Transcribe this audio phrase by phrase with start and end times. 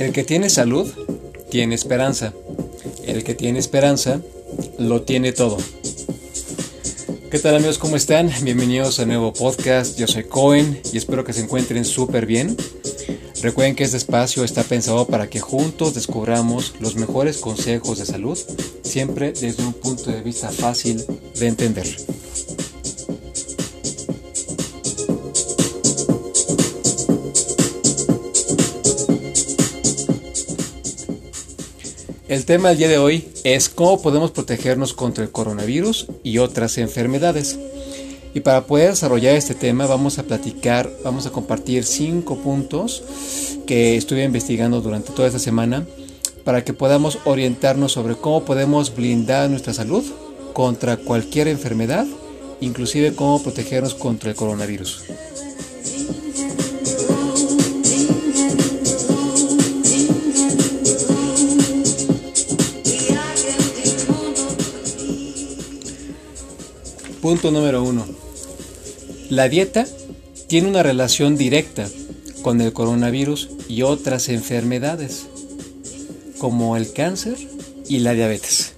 [0.00, 0.90] El que tiene salud,
[1.50, 2.32] tiene esperanza.
[3.04, 4.22] El que tiene esperanza,
[4.78, 5.58] lo tiene todo.
[7.30, 7.76] ¿Qué tal amigos?
[7.76, 8.30] ¿Cómo están?
[8.40, 9.98] Bienvenidos a nuevo podcast.
[9.98, 12.56] Yo soy Cohen y espero que se encuentren súper bien.
[13.42, 18.38] Recuerden que este espacio está pensado para que juntos descubramos los mejores consejos de salud,
[18.80, 21.04] siempre desde un punto de vista fácil
[21.38, 21.86] de entender.
[32.30, 36.78] El tema del día de hoy es cómo podemos protegernos contra el coronavirus y otras
[36.78, 37.58] enfermedades.
[38.34, 43.02] Y para poder desarrollar este tema vamos a platicar, vamos a compartir cinco puntos
[43.66, 45.84] que estuve investigando durante toda esta semana
[46.44, 50.04] para que podamos orientarnos sobre cómo podemos blindar nuestra salud
[50.52, 52.06] contra cualquier enfermedad,
[52.60, 55.02] inclusive cómo protegernos contra el coronavirus.
[67.20, 68.06] Punto número uno.
[69.28, 69.86] La dieta
[70.46, 71.86] tiene una relación directa
[72.40, 75.26] con el coronavirus y otras enfermedades,
[76.38, 77.36] como el cáncer
[77.88, 78.72] y la diabetes.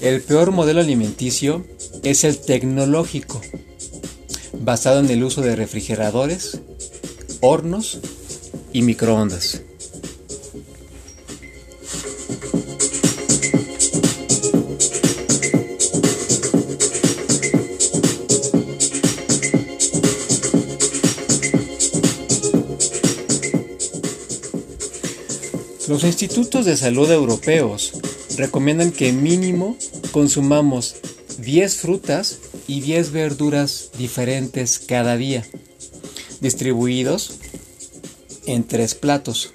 [0.00, 1.66] El peor modelo alimenticio
[2.02, 3.42] es el tecnológico
[4.64, 6.58] basado en el uso de refrigeradores,
[7.40, 7.98] hornos
[8.72, 9.60] y microondas.
[25.86, 27.92] Los institutos de salud europeos
[28.38, 29.76] recomiendan que mínimo
[30.10, 30.96] consumamos
[31.38, 35.44] 10 frutas y 10 verduras diferentes cada día,
[36.40, 37.38] distribuidos
[38.46, 39.50] en tres platos,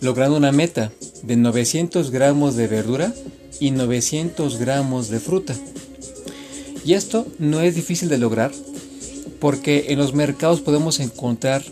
[0.00, 0.92] logrando una meta
[1.22, 3.14] de 900 gramos de verdura
[3.60, 5.54] y 900 gramos de fruta.
[6.84, 8.52] Y esto no es difícil de lograr
[9.40, 11.62] porque en los mercados podemos encontrar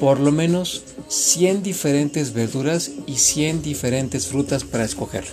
[0.00, 5.24] por lo menos 100 diferentes verduras y 100 diferentes frutas para escoger.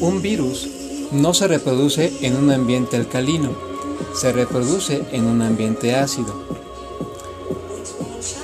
[0.00, 0.66] Un virus
[1.12, 3.50] no se reproduce en un ambiente alcalino,
[4.14, 6.34] se reproduce en un ambiente ácido.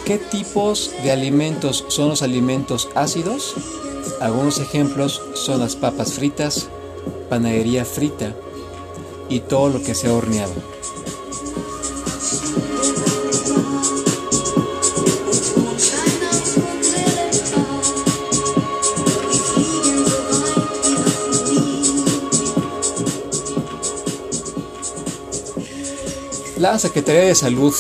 [0.04, 3.54] ¿Qué tipos de alimentos son los alimentos ácidos?
[4.20, 6.68] Algunos ejemplos son las papas fritas,
[7.30, 8.34] panadería frita
[9.30, 10.52] y todo lo que sea horneado.
[26.56, 27.74] La Secretaría de Salud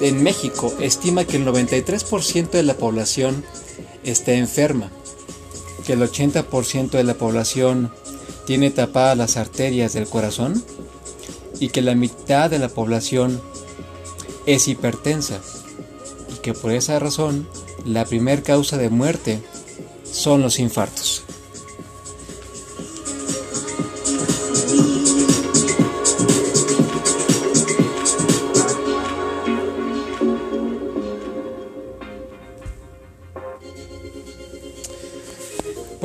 [0.00, 3.44] en México estima que el 93% de la población
[4.02, 4.90] está enferma,
[5.86, 7.92] que el 80% de la población
[8.46, 10.64] tiene tapadas las arterias del corazón
[11.60, 13.40] y que la mitad de la población
[14.44, 15.40] es hipertensa
[16.34, 17.48] y que por esa razón
[17.84, 19.40] la primera causa de muerte
[20.10, 21.17] son los infartos.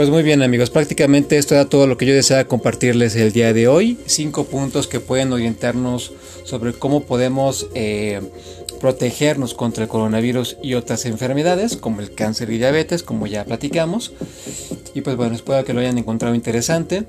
[0.03, 3.53] Pues muy bien amigos, prácticamente esto era todo lo que yo deseaba compartirles el día
[3.53, 3.97] de hoy.
[4.05, 6.11] Cinco puntos que pueden orientarnos
[6.43, 8.19] sobre cómo podemos eh,
[8.81, 14.11] protegernos contra el coronavirus y otras enfermedades como el cáncer y diabetes, como ya platicamos.
[14.93, 17.05] Y pues bueno, espero que lo hayan encontrado interesante.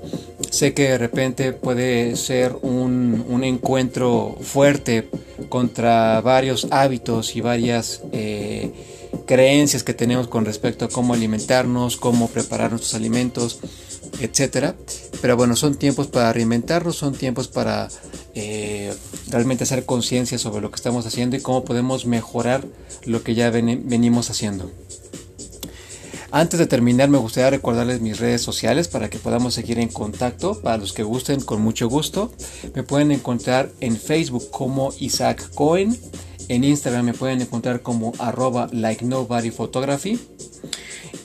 [0.49, 5.09] Sé que de repente puede ser un, un encuentro fuerte
[5.49, 8.03] contra varios hábitos y varias...
[8.13, 8.34] Eh,
[9.25, 13.59] creencias que tenemos con respecto a cómo alimentarnos, cómo preparar nuestros alimentos,
[14.19, 14.75] etcétera.
[15.21, 17.89] Pero bueno, son tiempos para reinventarnos, son tiempos para
[18.35, 18.93] eh,
[19.29, 22.65] realmente hacer conciencia sobre lo que estamos haciendo y cómo podemos mejorar
[23.05, 24.71] lo que ya venimos haciendo.
[26.31, 30.59] Antes de terminar, me gustaría recordarles mis redes sociales para que podamos seguir en contacto.
[30.61, 32.29] Para los que gusten, con mucho gusto.
[32.73, 35.97] Me pueden encontrar en Facebook como Isaac Cohen
[36.49, 40.19] en Instagram me pueden encontrar como arroba like nobody photography.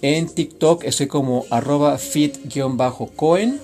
[0.03, 3.61] En TikTok estoy como arroba fit-cohen.